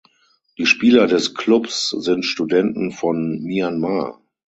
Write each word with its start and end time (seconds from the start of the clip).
Die 0.57 0.65
Spieler 0.65 1.05
des 1.05 1.35
Clubs 1.35 1.91
sind 1.91 2.25
Studenten 2.25 2.89
von 2.89 3.37
Myanmar. 3.43 4.19